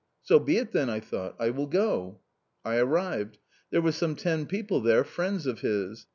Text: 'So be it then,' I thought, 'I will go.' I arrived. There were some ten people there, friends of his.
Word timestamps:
'So 0.23 0.39
be 0.39 0.57
it 0.57 0.71
then,' 0.71 0.89
I 0.89 0.99
thought, 0.99 1.35
'I 1.37 1.51
will 1.51 1.67
go.' 1.67 2.21
I 2.65 2.77
arrived. 2.77 3.37
There 3.69 3.83
were 3.83 3.91
some 3.91 4.15
ten 4.15 4.47
people 4.47 4.81
there, 4.81 5.03
friends 5.03 5.45
of 5.45 5.59
his. 5.59 6.07